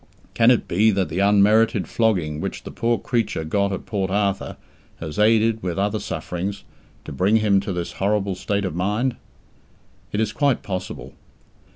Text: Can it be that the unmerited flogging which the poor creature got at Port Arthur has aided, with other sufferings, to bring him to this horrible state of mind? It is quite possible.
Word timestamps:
Can 0.33 0.49
it 0.49 0.67
be 0.67 0.89
that 0.89 1.09
the 1.09 1.19
unmerited 1.19 1.87
flogging 1.87 2.41
which 2.41 2.63
the 2.63 2.71
poor 2.71 2.97
creature 2.97 3.43
got 3.43 3.71
at 3.71 3.85
Port 3.85 4.09
Arthur 4.09 4.57
has 4.99 5.19
aided, 5.19 5.61
with 5.61 5.77
other 5.77 5.99
sufferings, 5.99 6.63
to 7.05 7.11
bring 7.11 7.35
him 7.35 7.59
to 7.59 7.71
this 7.71 7.91
horrible 7.91 8.33
state 8.33 8.65
of 8.65 8.73
mind? 8.73 9.15
It 10.11 10.19
is 10.19 10.31
quite 10.33 10.63
possible. 10.63 11.13